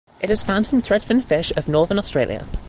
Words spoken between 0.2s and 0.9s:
is found in